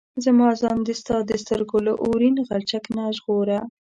ما 0.37 0.49
ځان 0.61 0.77
د 0.83 0.89
ستا 1.01 1.17
د 1.29 1.31
سترګو 1.43 1.77
له 1.87 1.93
اورین 2.05 2.35
غلچک 2.47 2.83
نه 2.97 3.03
ژغوره. 3.17 3.59